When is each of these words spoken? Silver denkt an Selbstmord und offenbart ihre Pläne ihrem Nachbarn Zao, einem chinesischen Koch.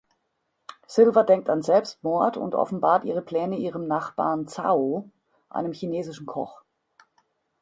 Silver 0.87 1.23
denkt 1.25 1.47
an 1.47 1.61
Selbstmord 1.61 2.35
und 2.35 2.55
offenbart 2.55 3.05
ihre 3.05 3.21
Pläne 3.21 3.57
ihrem 3.57 3.85
Nachbarn 3.87 4.47
Zao, 4.47 5.11
einem 5.47 5.73
chinesischen 5.73 6.25
Koch. 6.25 6.63